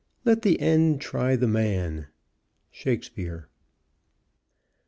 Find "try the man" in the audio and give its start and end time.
0.99-2.07